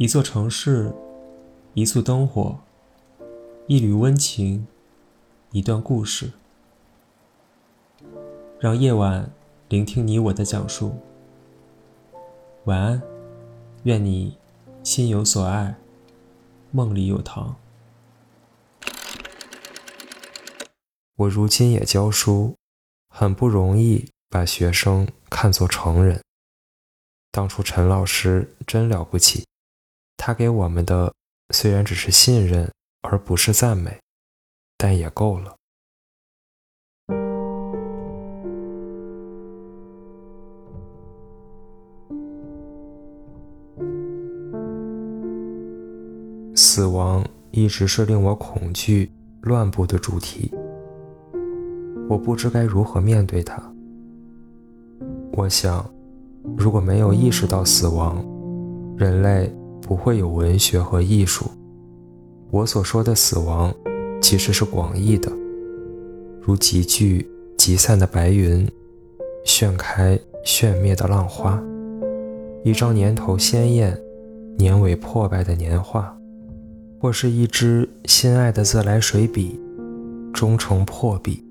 [0.00, 0.94] 一座城市，
[1.74, 2.58] 一簇灯火，
[3.66, 4.66] 一缕温情，
[5.50, 6.32] 一段故事，
[8.58, 9.30] 让夜晚
[9.68, 10.94] 聆听你我的讲述。
[12.64, 13.02] 晚安，
[13.82, 14.38] 愿你
[14.82, 15.76] 心有所爱，
[16.70, 17.56] 梦里有糖。
[21.16, 22.56] 我如今也教书，
[23.10, 26.22] 很不容易把学生看作成人。
[27.30, 29.44] 当初陈老师真了不起。
[30.22, 31.14] 他给我们的
[31.54, 33.98] 虽然只是信任，而不是赞美，
[34.76, 35.56] 但也够了。
[46.54, 50.52] 死亡一直是令我恐惧、乱步的主题。
[52.10, 53.58] 我不知该如何面对它。
[55.32, 55.90] 我想，
[56.58, 58.22] 如果没有意识到死亡，
[58.98, 59.50] 人类。
[59.90, 61.50] 不会有文学和艺术。
[62.52, 63.74] 我所说的死亡，
[64.22, 65.28] 其实是广义的，
[66.40, 68.70] 如集聚集散的白云，
[69.44, 71.60] 炫开炫灭的浪花，
[72.62, 74.00] 一张年头鲜艳、
[74.56, 76.16] 年尾破败的年画，
[77.00, 79.60] 或是一支心爱的自来水笔，
[80.32, 81.42] 终成破笔。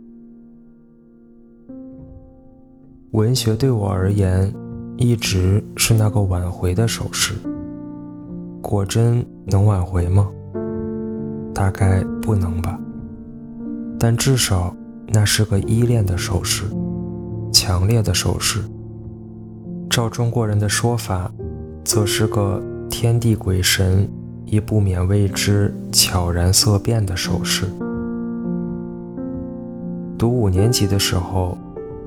[3.12, 4.50] 文学对我而言，
[4.96, 7.34] 一直是那个挽回的手势。
[8.62, 10.30] 果真能挽回吗？
[11.54, 12.80] 大概不能吧。
[13.98, 14.76] 但至少
[15.08, 16.66] 那是个依恋的手势，
[17.52, 18.62] 强烈的手势。
[19.90, 21.32] 照中国人的说法，
[21.84, 24.08] 则是个天地鬼神
[24.46, 27.66] 亦不免为之悄然色变的手势。
[30.18, 31.58] 读五年级的时候，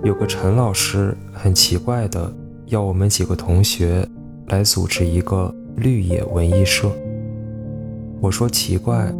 [0.04, 2.32] 有个陈老师很奇怪的
[2.66, 4.06] 要我们几个同学
[4.48, 5.54] 来组织一个。
[5.76, 6.90] 绿野文艺社，
[8.20, 9.12] 我说奇怪，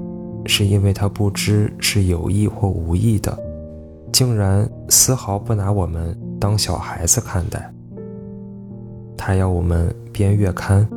[0.46, 3.36] 是因为他不知是有意或无意的，
[4.12, 7.72] 竟然丝毫不拿我们当小孩子看待。
[9.16, 10.88] 他要我们编月刊，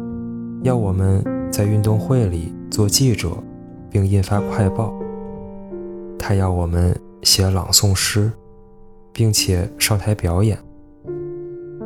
[0.64, 3.32] 要我们在运动会里做记者，
[3.90, 4.94] 并印发快报。
[6.18, 8.32] 他要我们写朗诵诗，
[9.14, 10.58] 并且上台表演。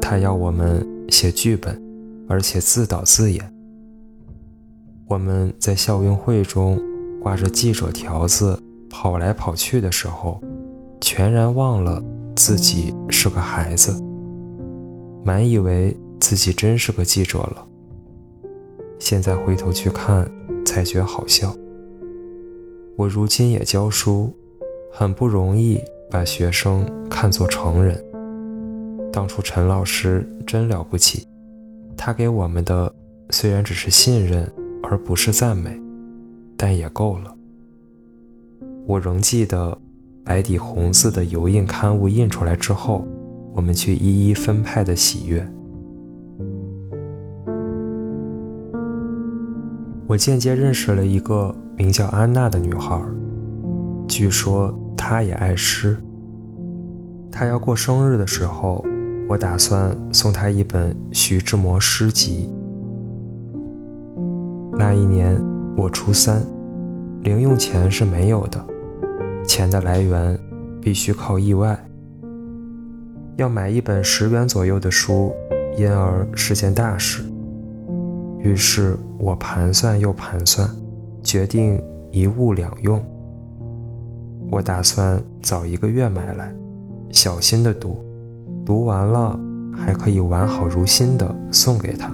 [0.01, 1.80] 他要我们写剧本，
[2.28, 3.53] 而且自导自演。
[5.09, 6.80] 我们在校运会中
[7.20, 8.62] 挂着记者条子
[8.92, 10.40] 跑来跑去的时候，
[11.02, 12.00] 全然忘了
[12.36, 13.92] 自己是个孩子，
[15.25, 17.68] 满以为自己真是个记者了。
[19.00, 20.30] 现在回头去看，
[20.64, 21.56] 才觉好笑。
[22.96, 24.31] 我如今也教书，
[24.92, 25.81] 很不容易
[26.12, 28.00] 把学生看作成人。
[29.12, 31.28] 当初陈老师真了不起，
[31.98, 32.94] 他给我们的
[33.31, 34.48] 虽然只是信任。
[34.84, 35.80] 而不是赞美，
[36.58, 37.36] 但也够了。
[38.86, 39.78] 我仍记得
[40.24, 43.08] 白底红字的油印刊物印出来之后，
[43.54, 45.48] 我们去一一分派的喜悦。
[50.08, 53.00] 我间接认识了一个名叫安娜的女孩，
[54.08, 55.96] 据说她也爱诗。
[57.32, 58.84] 她要过生日的时候，
[59.30, 62.50] 我打算送她一本徐志摩诗集。
[64.72, 65.40] 那一年
[65.75, 66.41] 我初三，
[67.24, 68.63] 零用钱是没有的，
[69.46, 70.40] 钱的来源
[70.81, 71.78] 必须靠意外。
[73.38, 75.34] 要买一本十元左右的书，
[75.78, 77.24] 因而是件大事。
[78.40, 80.69] 于是我盘算又盘算，
[81.24, 81.81] 决定
[82.12, 83.03] 一物两用。
[84.51, 86.53] 我打算早一个月买来，
[87.12, 88.03] 小心的读，
[88.66, 89.40] 读完了
[89.75, 92.12] 还可以完好如新的送给他。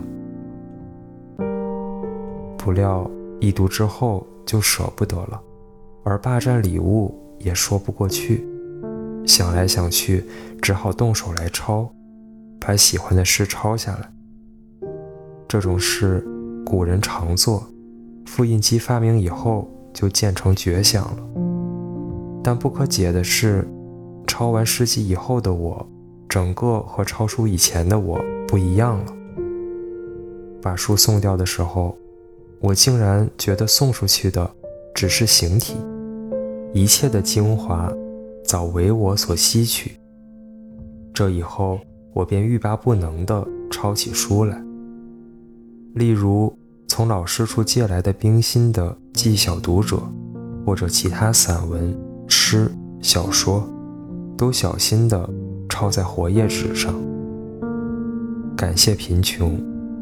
[2.65, 3.07] 不料
[3.39, 5.39] 一读之后就舍不得了，
[6.03, 8.43] 而霸占礼物也说不过去。
[9.23, 10.25] 想来想去，
[10.63, 11.87] 只好动手来抄，
[12.59, 14.11] 把喜欢的诗抄下来。
[15.47, 16.25] 这种事
[16.65, 17.63] 古人常做，
[18.25, 21.17] 复印机发明以后就渐成绝响了。
[22.43, 23.63] 但不可解的是，
[24.25, 25.87] 抄完诗集以后的我，
[26.27, 29.13] 整个和抄书以前的我不一样了。
[30.63, 31.95] 把书送掉的时候。
[32.59, 34.49] 我竟然觉得送出去的
[34.93, 35.75] 只是形体，
[36.73, 37.91] 一切的精华
[38.43, 39.91] 早为我所吸取。
[41.13, 41.79] 这以后，
[42.13, 44.61] 我便欲罢不能地抄起书来，
[45.93, 46.57] 例如
[46.87, 49.97] 从老师处借来的冰心的《记小读者》，
[50.65, 51.95] 或者其他散文、
[52.27, 53.63] 诗、小说，
[54.37, 55.29] 都小心地
[55.69, 56.93] 抄在活页纸上。
[58.57, 59.57] 感谢贫穷，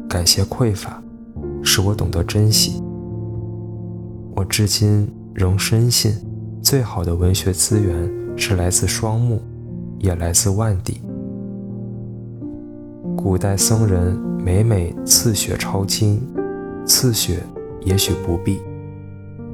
[0.08, 1.02] 感谢匮乏。
[1.64, 2.80] 使我懂得珍惜。
[4.36, 6.12] 我至今仍深信，
[6.62, 9.40] 最好的文学资源是来自双目，
[9.98, 11.00] 也来自万底。
[13.16, 16.20] 古代僧人每每刺血抄经，
[16.84, 17.38] 刺血
[17.80, 18.60] 也许不必，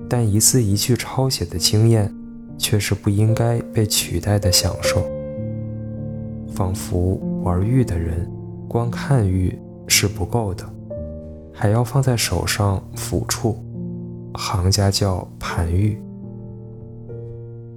[0.08, 2.12] 但一字一句抄写的经验，
[2.58, 5.04] 却是不应该被取代的享受。
[6.52, 8.28] 仿佛玩玉的人，
[8.66, 9.56] 光看玉
[9.86, 10.64] 是不够的，
[11.60, 13.62] 还要放在手上抚触，
[14.32, 16.00] 行家叫盘玉。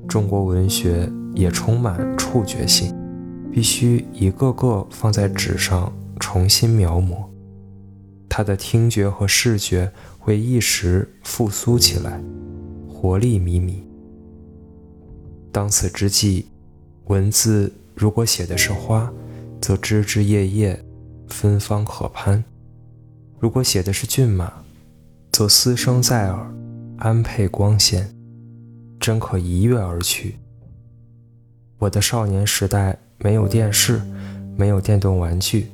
[0.07, 2.95] 中国文学也充满触觉性。
[3.51, 7.25] 必须一个个放在纸上重新描摹，
[8.30, 12.19] 他的听觉和视觉会一时复苏起来，
[12.88, 13.75] 活力靡靡。
[15.51, 16.45] 当此之际，
[17.07, 19.12] 文字如果写的是花，
[19.62, 20.83] 则枝枝叶叶
[21.27, 22.41] 芬芳可攀；
[23.43, 24.53] 如果写的是骏马，
[25.33, 26.49] 则嘶声在耳，
[26.99, 28.09] 安配光鲜，
[29.01, 30.37] 真可一跃而去。
[31.77, 32.97] 我的少年时代。
[33.19, 34.01] 没有电视，
[34.57, 35.71] 没有电动玩具，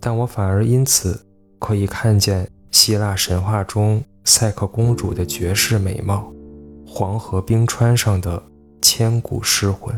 [0.00, 1.24] 但我反而因此
[1.60, 6.32] 可以看见希腊神话中赛克公主的绝世美貌，
[6.84, 8.42] 黄河冰川上的
[8.82, 9.94] 千古诗魂。